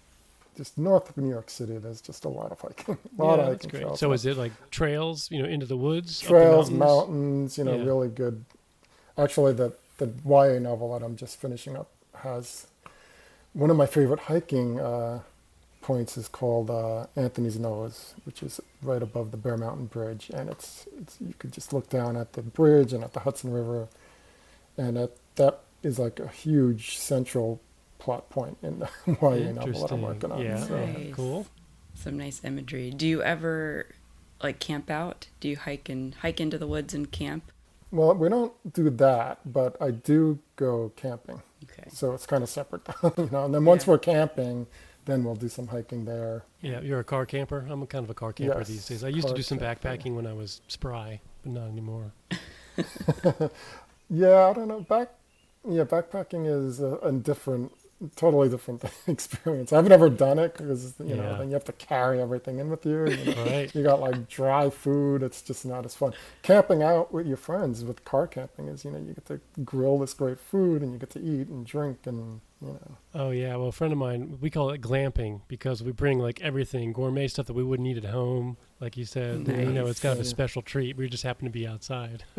[0.55, 2.97] Just north of New York City, there's just a lot of hiking.
[3.19, 3.99] a lot yeah, of hiking trails.
[3.99, 6.79] So is it like trails, you know, into the woods, up the trails, mountains?
[6.79, 7.85] mountains, you know, Yeah.
[7.85, 8.43] really good.
[9.17, 11.89] Actually, the the YA novel that I'm just finishing up
[12.23, 12.67] has
[13.57, 15.19] one of my favorite hiking uh,
[15.81, 20.47] points is called uh, Anthony's Nose, which is right above the Bear Mountain Bridge, and
[20.47, 23.87] it's, it's you could just look down at the bridge and at the Hudson River,
[24.77, 27.59] and that that is like a huge central
[27.97, 30.41] plot point in the YA novel that I'm working on.
[30.41, 30.85] Yeah, so.
[30.85, 31.15] Nice.
[31.15, 31.47] cool.
[31.95, 32.91] some nice imagery.
[32.91, 33.87] Do you ever
[34.43, 35.27] like camp out?
[35.39, 37.51] Do you hike and hike into the woods and camp?
[37.89, 41.41] Well, we don't do that, but I do go camping.
[41.63, 41.89] Okay.
[41.91, 42.81] So it's kind of separate,
[43.17, 43.45] you know.
[43.45, 43.91] And then once Yeah.
[43.91, 44.67] we're camping,
[45.05, 46.43] then we'll do some hiking there.
[46.61, 47.65] Yeah, you're a car camper.
[47.69, 49.03] I'm a kind of a car camper Yes, these days.
[49.03, 49.87] I used to do some camper.
[49.89, 52.11] backpacking when I was spry, but not anymore.
[54.09, 54.79] Yeah, I don't know.
[54.81, 55.09] Back,
[55.67, 57.73] yeah, backpacking is a, a different,
[58.15, 59.73] totally different experience.
[59.73, 61.37] I've never done it because you know Yeah.
[61.37, 63.07] then you have to carry everything in with you.
[63.07, 63.43] you know.
[63.45, 63.73] Right.
[63.75, 65.23] You got like dry food.
[65.23, 66.13] It's just not as fun.
[66.43, 69.97] Camping out with your friends with car camping is you know you get to grill
[69.99, 73.55] this great food and you get to eat and drink and you know Oh yeah,
[73.55, 77.27] well, a friend of mine, we call it glamping because we bring like everything gourmet
[77.27, 78.57] stuff that we wouldn't eat at home.
[78.79, 80.97] Like you said, you know, it's kind of a special treat.
[80.97, 82.23] We just happen to be outside.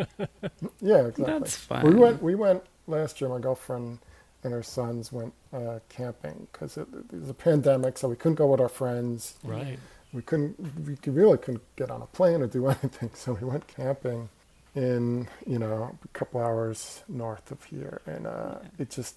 [0.81, 1.25] yeah exactly.
[1.25, 1.85] That's fun.
[1.85, 3.29] We went we went last year.
[3.31, 3.99] My girlfriend
[4.45, 8.37] and her sons went uh, camping because it, it was a pandemic, so we couldn't
[8.37, 9.35] go with our friends.
[9.45, 9.79] right.
[10.13, 13.67] we couldn't we really couldn't get on a plane or do anything so we went
[13.69, 14.29] camping
[14.75, 19.17] in you know a couple hours north of here and uh it just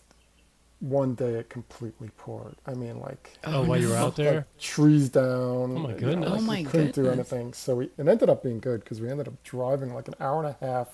[0.80, 4.36] one day it completely poured i mean like Oh, while you were out there?
[4.38, 6.30] like trees down Oh, my you know, goodness.
[6.32, 9.00] like Oh, my we couldn't do anything so we it ended up being good because
[9.00, 10.88] we ended up driving like an hour and a half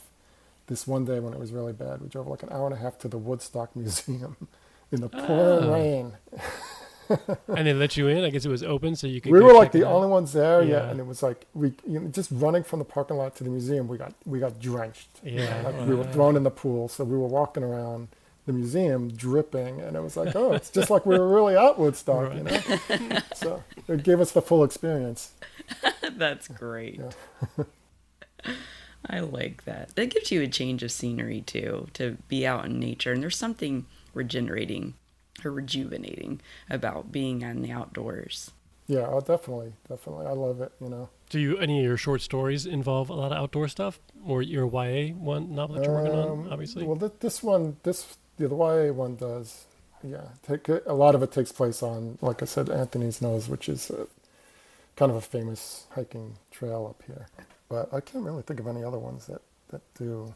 [0.68, 2.78] this one day when it was really bad we drove like an hour and a
[2.80, 4.36] half to the woodstock museum
[4.92, 5.26] in the ah.
[5.26, 5.74] pouring Oh.
[5.74, 6.14] rain
[7.48, 8.26] and they let you in.
[8.26, 9.32] I guess it was open, so you could.
[9.32, 10.70] we go were like check the only ones there Yeah.
[10.84, 13.46] yeah and it was like we you know, just running from the parking lot to
[13.46, 16.90] the museum we got we got drenched Yeah, like we were thrown in the pool
[16.90, 18.10] so we were walking around
[18.46, 21.80] the museum dripping and it was like oh it's just like we were really at
[21.80, 22.60] woodstock you know
[23.34, 25.32] so it gave us the full experience
[26.18, 27.00] That's great.
[27.58, 27.64] Yeah.
[29.06, 29.96] I like that.
[29.96, 33.14] That gives you a change of scenery too, to be out in nature.
[33.14, 34.96] And there's something regenerating
[35.46, 38.52] or rejuvenating about being in the outdoors.
[38.88, 42.22] yeah oh, definitely definitely i love it you know Do you any of your short
[42.22, 46.18] stories involve a lot of outdoor stuff, or your YA one novel that you're working
[46.18, 46.30] on?
[46.30, 46.84] Um, Obviously.
[46.86, 49.66] well th- this one this yeah, the ya one does
[50.04, 53.68] yeah take a lot of it takes place on like i said anthony's nose which
[53.70, 54.08] is a,
[54.98, 57.28] kind of a famous hiking trail up here
[57.70, 60.34] but i can't really think of any other ones that that do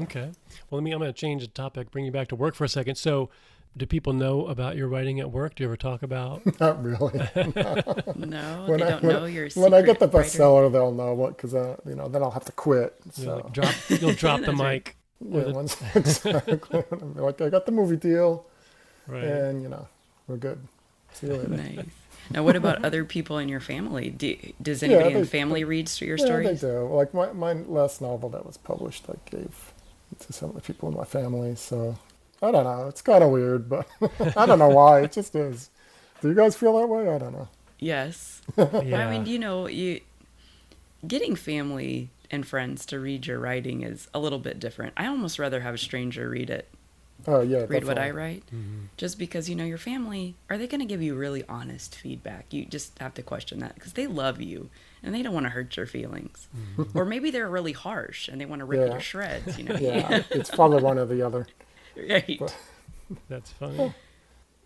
[0.00, 0.30] Okay.
[0.70, 0.92] Well, let me.
[0.92, 1.90] I'm going to change the topic.
[1.90, 2.94] Bring you back to work for a second.
[2.94, 3.30] So,
[3.76, 5.56] do people know about your writing at work?
[5.56, 6.40] Do you ever talk about?
[6.60, 7.18] not really
[8.14, 10.28] No, when they I, don't when, know you're when I get the secret writer.
[10.38, 13.24] bestseller they'll know what because uh, you know then i'll have to quit You so
[13.24, 13.74] know, like drop.
[13.88, 14.84] You'll drop the right.
[14.84, 14.96] mic.
[15.28, 16.84] yeah, the- once, exactly
[17.16, 18.46] like i got the movie deal
[19.08, 19.24] Right.
[19.24, 19.88] and you know
[20.28, 20.60] we're good
[21.12, 21.86] see you later Nice.
[22.30, 24.10] Now, what about other people in your family?
[24.10, 26.60] Do, does anybody in they- the family read your Yeah, stories?
[26.60, 26.86] they do.
[26.86, 29.72] Like my my last novel that was published, I gave
[30.20, 31.54] to some of the people in my family.
[31.56, 31.96] So
[32.42, 32.88] I don't know.
[32.88, 33.86] It's kind of weird, but
[34.36, 35.00] I don't know why.
[35.02, 35.70] It just is.
[36.20, 37.08] Do you guys feel that way?
[37.14, 37.48] I don't know.
[37.78, 38.42] Yes.
[38.56, 39.06] yeah.
[39.06, 40.00] I mean, you know, you
[41.06, 44.92] getting family and friends to read your writing is a little bit different.
[44.96, 46.68] I almost rather have a stranger read it,
[47.26, 47.64] Oh yeah.
[47.68, 48.12] read what I definitely.
[48.12, 48.84] write, mm-hmm.
[48.96, 52.46] just because you know your family are they going to give you really honest feedback?
[52.52, 54.70] You just have to question that because they love you
[55.02, 56.96] and they don't want to hurt your feelings, mm-hmm.
[56.96, 58.94] or maybe they're really harsh and they want to rip you Yeah.
[58.94, 59.58] to shreds.
[59.58, 61.46] You know, Yeah, it's probably one or the other.
[61.96, 62.40] right?
[63.28, 63.94] That's funny.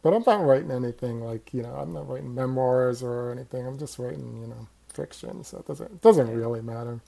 [0.03, 1.75] But I'm not writing anything like you know.
[1.75, 3.67] I'm not writing memoirs or anything.
[3.67, 5.45] I'm just writing you know fiction.
[5.45, 7.01] So it doesn't it doesn't really matter.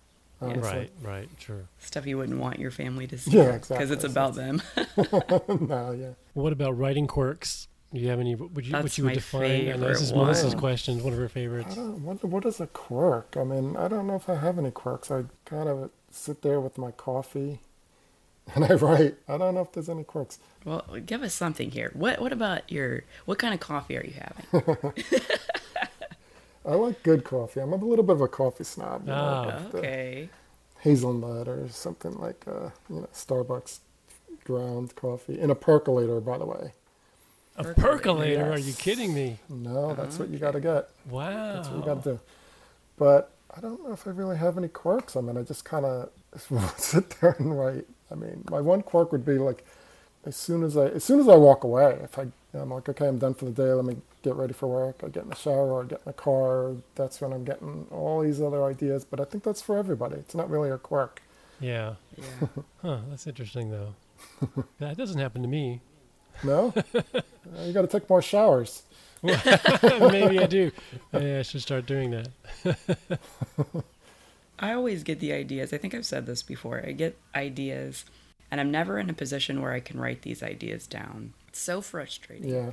[0.43, 0.63] Honestly.
[0.63, 0.91] Right.
[1.03, 1.29] Right.
[1.39, 1.65] Sure.
[1.79, 3.31] Stuff you wouldn't want your family to see.
[3.33, 3.77] Yeah, exactly.
[3.77, 4.63] Because it's about them.
[5.69, 6.11] no, yeah.
[6.35, 7.69] What about writing quirks?
[7.93, 8.35] Do you have any?
[8.35, 8.73] Would you?
[8.73, 9.43] what That's you would my define?
[9.69, 10.61] I know this is favorite Melissa's one.
[10.61, 11.05] question.
[11.05, 11.75] One of her I favorites.
[11.75, 12.03] don't.
[12.05, 13.37] What, what is a quirk?
[13.39, 15.11] I mean, I don't know if I have any quirks.
[15.11, 17.61] I kind of sit there with my coffee,
[18.55, 19.17] and I write.
[19.29, 20.39] I don't know if there's any quirks.
[20.65, 21.91] Well, give us something here.
[21.95, 23.05] What What about your?
[23.27, 24.93] What kind of coffee are you having?
[26.65, 27.61] I like good coffee.
[27.61, 29.03] I'm a little bit of a coffee snob.
[29.03, 30.29] You know, like the okay.
[30.81, 33.81] hazelnut or something like uh, you know Starbucks
[34.45, 36.21] ground coffee in a percolator.
[36.21, 36.73] By the way,
[37.57, 38.53] A Percolator, percolator?
[38.53, 39.39] Are you kidding me?
[39.49, 40.89] no, that's what you got to get.
[41.11, 41.55] Wow.
[41.55, 42.21] That's what you got to do.
[42.97, 45.17] But I don't know if I really have any quirks.
[45.17, 46.11] I mean, I just kind of
[46.79, 47.87] sit there and write.
[48.11, 49.65] I mean, my one quirk would be like,
[50.25, 53.09] as soon as I as soon as I walk away, if I I'm like, okay,
[53.09, 53.73] I'm done for the day.
[53.73, 55.01] Let me get ready for work.
[55.05, 55.83] I get in the shower.
[55.83, 56.77] I get in the car.
[56.95, 59.05] That's when I'm getting all these other ideas.
[59.05, 60.17] But I think that's for everybody.
[60.17, 61.23] It's not really a quirk.
[61.61, 61.95] Yeah.
[62.17, 62.49] Yeah.
[62.83, 62.99] Huh.
[63.11, 63.95] That's interesting though.
[64.81, 65.81] that doesn't happen to me.
[66.43, 66.73] No,
[67.15, 68.85] Uh, you got to take more showers.
[69.23, 70.71] Maybe I do.
[71.13, 73.19] Maybe I should start doing that.
[74.59, 75.73] I always get the ideas.
[75.73, 76.83] I think I've said this before.
[76.87, 78.05] I get ideas,
[78.51, 81.35] and I'm never in a position where I can write these ideas down.
[81.49, 82.49] It's so frustrating.
[82.49, 82.71] Yeah,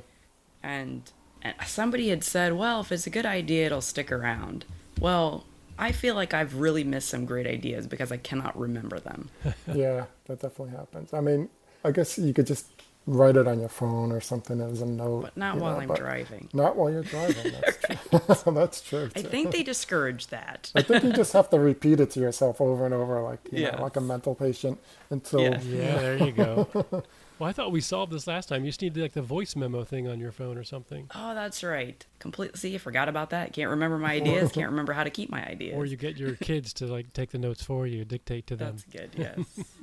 [0.62, 1.10] And,
[1.42, 4.64] and somebody had said, well, if it's a good idea, it'll stick around.
[5.00, 5.44] Well,
[5.78, 9.30] I feel like I've really missed some great ideas because I cannot remember them.
[9.74, 11.14] yeah, that definitely happens.
[11.14, 11.48] I mean,
[11.84, 12.66] I guess you could just
[13.06, 15.22] write it on your phone or something as a note.
[15.22, 16.48] But not while know, I'm driving.
[16.52, 17.52] Not while you're driving.
[17.62, 18.52] That's true.
[18.54, 19.10] that's true.
[19.16, 20.70] I think they discourage that.
[20.74, 23.62] I think you just have to repeat it to yourself over and over, like you
[23.62, 23.76] Yeah.
[23.76, 25.60] know, like a mental patient, until Yeah.
[25.62, 27.02] Yeah, there you go.
[27.40, 28.64] Well, I thought we solved this last time.
[28.64, 31.08] You just need like the voice memo thing on your phone or something.
[31.14, 32.04] Oh, that's right.
[32.18, 32.58] Completely.
[32.58, 33.54] See, I forgot about that.
[33.54, 34.52] Can't remember my ideas.
[34.52, 35.74] Can't remember how to keep my ideas.
[35.74, 38.76] Or you get your kids to like take the notes for you, dictate to them.
[38.76, 39.10] That's good.
[39.16, 39.66] Yes.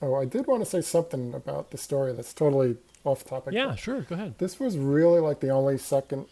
[0.00, 3.52] Oh, I did want to say something about the story that's totally off topic.
[3.52, 4.02] Yeah, sure.
[4.02, 4.38] Go ahead.
[4.38, 6.26] This was really like the only second,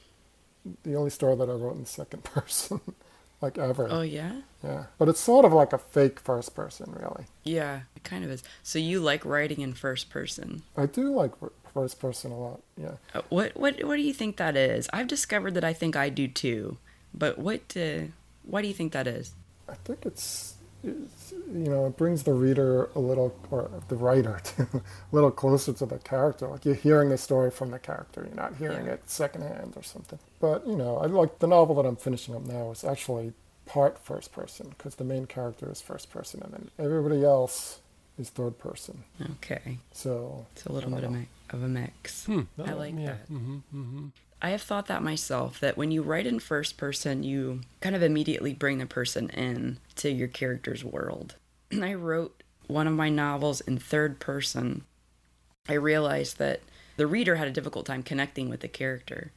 [0.84, 2.80] the only story that I wrote in second person,
[3.40, 3.88] like ever.
[3.90, 4.40] oh yeah.
[4.64, 7.27] Yeah, but it's sort of like a fake first person, really.
[7.44, 7.81] Yeah.
[7.94, 8.42] It kind of is.
[8.62, 10.62] So you like writing in first person.
[10.77, 11.33] I do like
[11.72, 12.61] first person a lot.
[12.77, 12.92] Yeah.
[13.14, 14.88] Uh, What what what do you think that is?
[14.92, 16.79] I've discovered that I think I do too.
[17.14, 18.09] But what uh,
[18.44, 19.35] why do you think that is?
[19.68, 20.55] I think it's, it's
[20.87, 24.81] you know it brings the reader a little or the writer to a
[25.12, 26.46] little closer to the character.
[26.49, 28.25] Like you're hearing the story from the character.
[28.27, 28.92] You're not hearing Yeah.
[28.92, 30.18] it secondhand or something.
[30.40, 33.33] But you know, I like the novel that I'm finishing up now is actually
[33.66, 37.81] part first person because the main character is first person and then everybody else
[38.18, 39.05] is third person.
[39.37, 39.79] Okay.
[39.92, 42.25] So It's a little bit of, don't of a mix.
[42.27, 42.42] Hmm.
[42.64, 43.27] I like that.
[43.29, 44.07] hmm hmm
[44.46, 48.02] I have thought that myself that when you write in first person, you kind of
[48.04, 51.35] immediately bring the person in to your character's world.
[51.72, 54.85] And I wrote one of my novels in third person.
[55.68, 56.61] I realized that
[56.96, 59.32] the reader had a difficult time connecting with the character.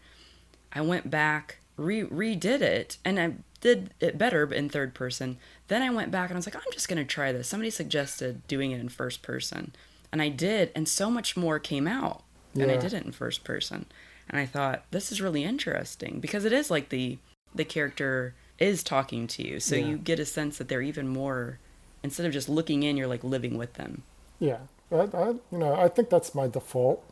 [0.72, 5.40] I went back, re- redid it, and I did it better but in third person.
[5.70, 7.48] Then I went back and I was like, I'm just going to try this.
[7.48, 9.74] Somebody suggested doing it in first person.
[10.12, 12.22] And I did, and so much more came out.
[12.54, 13.88] And I did it in first person.
[14.30, 17.18] And I thought, this is really interesting because it is like the
[17.56, 19.60] the character is talking to you.
[19.60, 19.86] So Yeah.
[19.88, 21.58] you get a sense that they're even more
[22.04, 24.04] instead of just looking in, you're like living with them.
[24.40, 24.60] yeah,
[24.92, 27.04] I, I you know I think that's my default.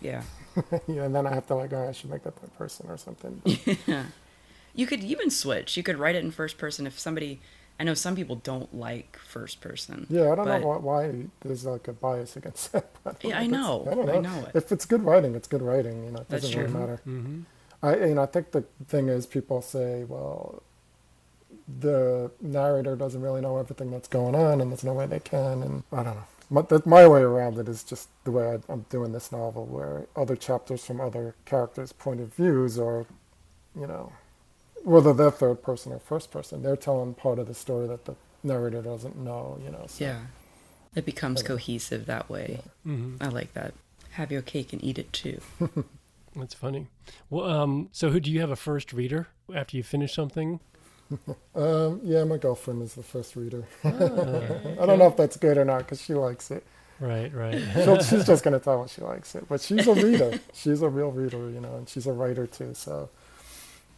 [0.00, 0.22] Yeah.
[0.88, 2.96] yeah, and then I have to like oh I should make that third person or
[2.96, 3.40] something.
[3.86, 4.04] Yeah.
[4.76, 5.76] You could even switch.
[5.76, 7.38] You could write it in first person if somebody
[7.78, 10.06] I know some people don't like first person.
[10.08, 12.90] Yeah, I don't but- know why, why there's like a bias against that.
[13.02, 13.86] but Yeah, I know.
[13.90, 14.20] I don't I know.
[14.20, 14.52] know it.
[14.54, 16.04] If it's good writing, it's good writing.
[16.04, 16.80] You know, it That's doesn't really true.
[16.80, 16.96] matter.
[17.04, 17.40] hmm
[17.82, 20.62] I, you know, I think the thing is people say, well,
[21.80, 25.62] the narrator doesn't really know everything that's going on, and there's no way they can.
[25.62, 26.24] And I don't know.
[26.50, 29.66] My, that, my way around it is just the way I, I'm doing this novel,
[29.66, 33.06] where other chapters from other characters' point of views, or
[33.78, 34.12] you know,
[34.84, 38.14] whether they're third person or first person, they're telling part of the story that the
[38.42, 39.58] narrator doesn't know.
[39.64, 39.84] You know.
[39.88, 40.20] So, Yeah.
[40.94, 41.48] It becomes Okay.
[41.48, 42.60] cohesive that way.
[42.84, 43.74] hmm I like that.
[44.12, 45.40] Have your cake and eat it too.
[46.36, 46.86] That's funny.
[47.30, 50.60] Well, um, so who do you have a first reader after you finish something?
[51.54, 53.64] Um, yeah, my girlfriend is the first reader.
[53.84, 56.64] Uh, I don't know if that's good or not because she likes it.
[56.98, 57.60] right, right.
[57.74, 59.44] She'll, she's just going to tell me she likes it.
[59.48, 60.40] But she's a reader.
[60.52, 62.72] she's a real reader, you know, and she's a writer too.
[62.74, 63.10] So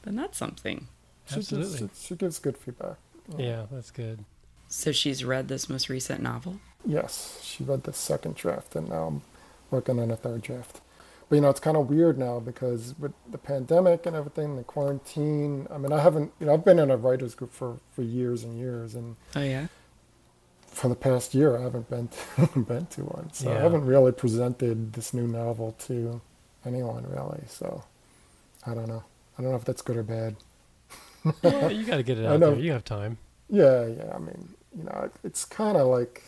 [0.07, 0.87] Then that's something.
[1.27, 1.89] she, gives, Absolutely.
[1.95, 2.97] she, she gives good feedback.
[3.37, 4.25] Yeah, that's good.
[4.69, 6.61] So she's read this most recent novel?
[6.85, 9.23] Yes, she read the second draft, and now I'm
[9.73, 10.81] working on a third draft.
[11.29, 14.63] But you know, it's kind of weird now because with the pandemic and everything, the
[14.63, 15.67] quarantine.
[15.73, 18.45] I mean, I haven't, you know, I've been in a writers group for for years
[18.45, 19.67] and years, and Oh yeah.
[20.69, 23.33] for the past year, I haven't been to, been to one.
[23.33, 26.21] So I haven't really presented this new novel to
[26.65, 27.43] anyone really.
[27.49, 27.83] So
[28.65, 29.03] I don't know.
[29.39, 30.37] I don't know if that's good or bad.
[31.43, 32.53] Well, you got to get it out know.
[32.53, 32.61] there.
[32.61, 33.19] You have time.
[33.49, 34.13] Yeah, yeah.
[34.15, 36.23] I mean, you know, it, it's kind of like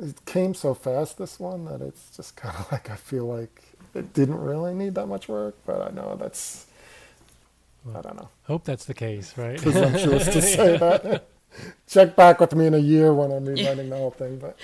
[0.00, 3.62] it came so fast this one that it's just kind of like I feel like
[3.94, 6.66] it didn't really need that much work, but I know that's
[7.94, 8.28] I don't know.
[8.44, 9.60] Hope that's the case, right?
[9.60, 11.26] Presumptuous to say that.
[11.86, 14.58] Check back with me in a year when I'm rewriting the whole thing, but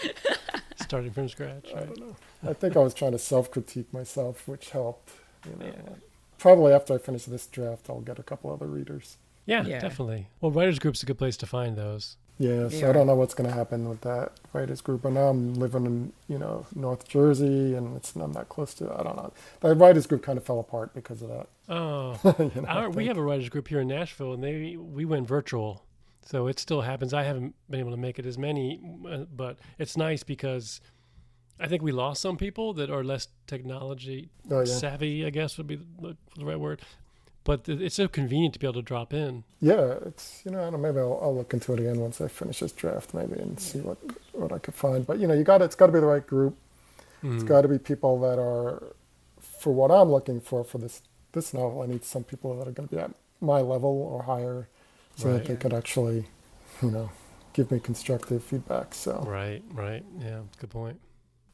[0.81, 1.87] Starting from scratch, I right?
[1.87, 2.17] don't know.
[2.49, 5.11] I think I was trying to self-critique myself, which helped.
[5.49, 5.95] You know, Yeah.
[6.41, 9.17] Probably after I finish this draft, I'll get a couple other readers.
[9.47, 9.79] Yeah, Yeah.
[9.81, 10.27] definitely.
[10.41, 12.17] Well, writers group's a good place to find those.
[12.39, 12.89] Yeah, so Yeah.
[12.89, 15.05] I don't know what's going to happen with that writers group.
[15.05, 18.91] And now I'm living in, you know, North Jersey, and it's I'm not close to.
[18.99, 19.33] I don't know.
[19.61, 21.47] The writers group kind of fell apart because of that.
[21.69, 22.19] Oh,
[22.55, 25.29] you know, our, we have a writers group here in Nashville, and they we went
[25.29, 25.83] virtual,
[26.25, 27.13] so it still happens.
[27.13, 30.81] I haven't been able to make it as many, uh, but it's nice because
[31.61, 34.65] I think we lost some people that are less technology Oh, yeah.
[34.65, 35.27] savvy.
[35.27, 36.81] I guess would be the, the right word.
[37.45, 39.45] But th- it's so convenient to be able to drop in.
[39.61, 42.29] Yeah, it's you know, I don't maybe I'll, I'll look into it again once I
[42.29, 43.99] finish this draft, maybe, and see what
[44.33, 45.07] what I could find.
[45.07, 46.57] But you know, you got it's got to be the right group.
[47.23, 47.49] It's hmm.
[47.49, 48.83] got to be people that are,
[49.41, 51.03] for what I'm looking for for this
[51.33, 51.83] this novel.
[51.83, 54.69] I need some people that are going to be at my level or higher,
[55.17, 55.39] so Right.
[55.39, 56.27] that they could actually,
[56.83, 57.11] you know,
[57.55, 58.95] give me constructive feedback.
[58.95, 60.05] So Right, right.
[60.21, 61.01] Yeah, good point.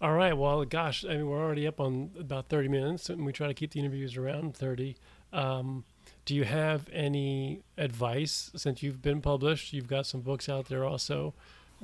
[0.01, 0.37] All right.
[0.37, 3.55] Well, gosh, I mean, we're already up on about 30 minutes, and we try to
[3.55, 4.97] keep the interviews around 30.
[5.33, 5.85] Um,
[6.25, 9.73] do you have any advice since you've been published?
[9.73, 11.35] You've got some books out there also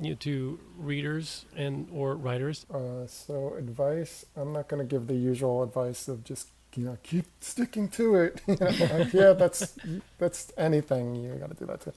[0.00, 2.66] you know, to readers and or writers.
[2.72, 6.96] Uh, so advice, I'm not going to give the usual advice of just you know
[7.02, 8.40] keep sticking to it.
[8.46, 9.76] you know, like, yeah, that's
[10.18, 11.92] that's anything you got to do that too.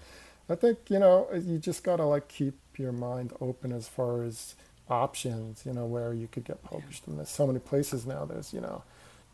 [0.50, 4.24] I think you know you just got to like keep your mind open as far
[4.24, 4.56] as
[4.90, 5.64] options.
[5.66, 8.26] You know where you could get published, and there's so many places now.
[8.26, 8.84] There's you know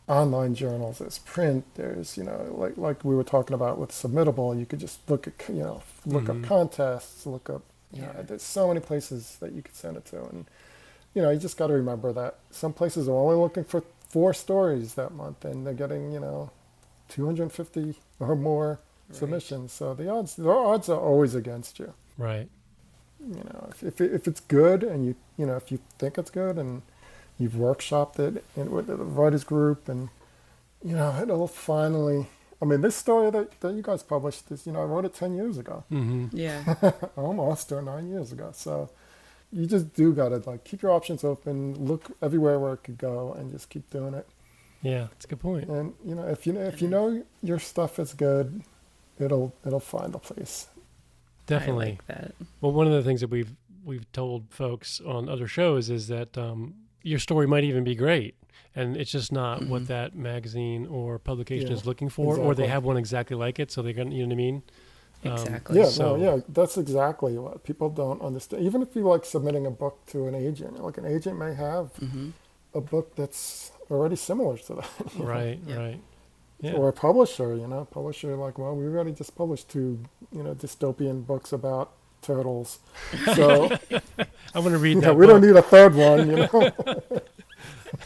[0.08, 4.58] online journals, there's print, there's you know like like we were talking about with Submittable,
[4.58, 6.42] you could just look at you know look mm-hmm.
[6.42, 10.06] up contests, look up you know, there's so many places that you could send it
[10.06, 10.46] to, and
[11.14, 14.32] you know you just got to remember that some places are only looking for four
[14.32, 16.50] stories that month, and they're getting you know
[17.10, 19.16] 250 or more right.
[19.16, 19.72] submissions.
[19.72, 21.92] So the odds the odds are always against you.
[22.16, 22.48] Right.
[23.28, 26.30] You know, if if, if it's good and you you know if you think it's
[26.30, 26.82] good and
[27.38, 30.08] you've workshopped it in, with the writers group and
[30.84, 32.26] you know it'll finally
[32.62, 35.14] I mean, this story that, that you guys published is, you know, I wrote it
[35.14, 35.82] 10 years ago.
[35.90, 36.28] Mm-hmm.
[36.30, 36.92] Yeah.
[37.16, 38.50] Almost, or nine years ago.
[38.54, 38.88] So
[39.50, 42.98] you just do got to, like, keep your options open, look everywhere where it could
[42.98, 44.28] go, and just keep doing it.
[44.80, 45.68] Yeah, that's a good point.
[45.68, 48.62] And, you know, if you, if you know your stuff is good,
[49.18, 50.68] it'll, it'll find a place.
[51.46, 51.98] Definitely.
[52.00, 52.34] Like that.
[52.60, 56.36] Well, one of the things that we've, we've told folks on other shows is that
[56.38, 58.36] um, your story might even be great
[58.74, 59.70] and it's just not mm-hmm.
[59.70, 62.50] what that magazine or publication yeah, is looking for, exactly.
[62.50, 64.62] or they have one exactly like it, so they're gonna, you know what I mean?
[65.24, 65.78] Um, exactly.
[65.78, 66.16] Um, yeah, so.
[66.16, 68.64] no, yeah, that's exactly what people don't understand.
[68.64, 71.92] Even if you like submitting a book to an agent, like an agent may have
[71.94, 72.30] mm-hmm.
[72.74, 74.90] a book that's already similar to that.
[75.16, 75.76] Right, yeah.
[75.76, 76.00] right.
[76.62, 76.74] Yeah.
[76.74, 79.98] Or a publisher, you know, publisher like, well, we already just published two,
[80.30, 81.90] you know, dystopian books about
[82.22, 82.78] turtles.
[83.34, 83.64] So
[84.54, 85.06] I'm going to read that.
[85.06, 86.48] Yeah, we don't need a third one, you know.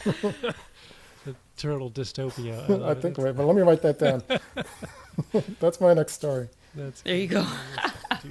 [0.04, 2.82] the turtle dystopia.
[2.82, 4.22] I, I think right, but let me write that down.
[5.61, 6.48] That's my next story.
[6.74, 7.46] That's there you go.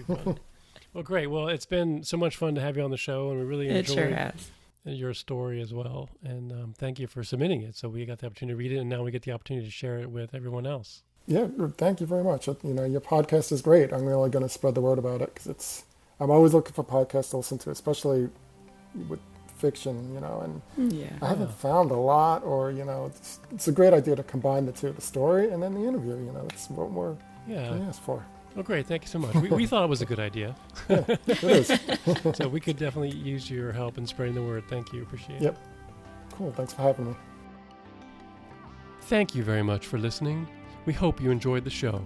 [0.07, 1.27] well, great.
[1.27, 3.67] Well, it's been so much fun to have you on the show, and we really
[3.67, 4.51] enjoyed it sure has.
[4.85, 6.09] Your story as well.
[6.23, 7.75] And um, thank you for submitting it.
[7.75, 9.71] So we got the opportunity to read it, and now we get the opportunity to
[9.71, 11.03] share it with everyone else.
[11.27, 12.47] Yeah, thank you very much.
[12.47, 13.91] You know, your podcast is great.
[13.91, 15.85] I'm really going to spread the word about it because it's.
[16.19, 18.29] I'm always looking for podcasts to listen to, especially
[19.09, 19.19] with
[19.57, 21.11] fiction, you know, and yeah.
[21.21, 24.65] I haven't found a lot, or you know, it's, it's, a great idea to combine
[24.65, 26.15] the two, the story and then the interview.
[26.15, 27.17] You know, it's what more
[27.47, 27.67] yeah.
[27.67, 28.25] can you ask for.
[28.57, 28.87] Oh, great!
[28.87, 29.35] Thank you so much.
[29.35, 30.55] We, we thought it was a good idea.
[30.87, 31.79] yeah, it is.
[32.37, 34.63] so we could definitely use your help in spreading the word.
[34.69, 35.01] Thank you.
[35.01, 35.53] Appreciate yep.
[35.53, 35.59] it.
[35.59, 35.67] Yep.
[36.33, 36.51] Cool.
[36.53, 37.15] Thanks for having me.
[39.01, 40.47] Thank you very much for listening.
[40.85, 42.03] We hope you enjoyed the show.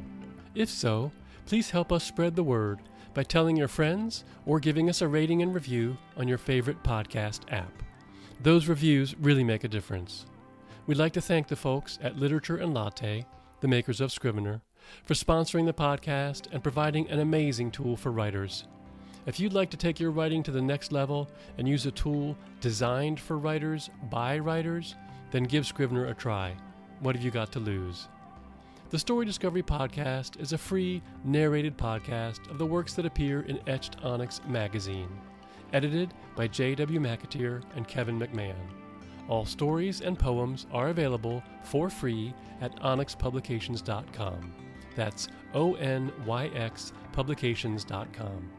[0.56, 1.12] If so,
[1.45, 2.80] please help us spread the word
[3.14, 7.41] by telling your friends or giving us a rating and review on your favorite podcast
[7.52, 7.72] app.
[8.41, 10.26] Those reviews really make a difference.
[10.88, 13.26] We'd like to thank the folks at Literature and Latte,
[13.60, 14.62] the makers of Scrivener,
[15.04, 18.66] for sponsoring the podcast and providing an amazing tool for writers.
[19.26, 22.36] If you'd like to take your writing to the next level and use a tool
[22.62, 24.96] designed for writers by writers,
[25.32, 26.56] then give Scrivener a try.
[27.02, 28.08] What have you got to lose?
[28.90, 33.60] The Story Discovery Podcast is a free, narrated podcast of the works that appear in
[33.68, 35.10] Etched Onyx magazine,
[35.74, 37.00] edited by J.W.
[37.00, 38.56] McAteer and Kevin McMahon.
[39.28, 44.68] All stories and poems are available for free at onyxpublications.com.
[44.96, 48.50] That's O N Y X publications.com.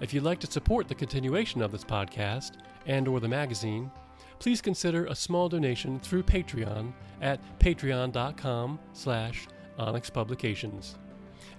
[0.00, 3.90] If you'd like to support the continuation of this podcast and or the magazine,
[4.38, 9.46] please consider a small donation through Patreon at patreon.com slash
[9.78, 10.96] Onyx Publications.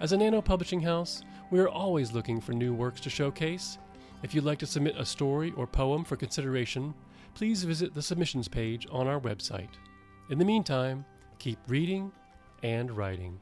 [0.00, 3.78] As a nano publishing house, we are always looking for new works to showcase.
[4.22, 6.94] If you'd like to submit a story or poem for consideration,
[7.34, 9.70] please visit the submissions page on our website.
[10.30, 11.04] In the meantime,
[11.38, 12.12] keep reading
[12.62, 13.38] and writing.